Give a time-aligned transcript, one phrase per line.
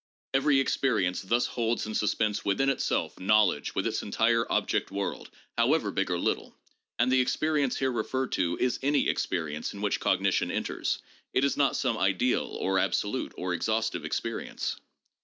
[0.33, 5.91] "Every experience thus holds in suspense within itself knowledge with its entire object world, however
[5.91, 6.55] big or little.
[6.97, 11.03] And the ex perience here referred to is any experience in which cognition enters.
[11.35, 14.75] It is not some ideal, or absolute, or exhaustive experi ence."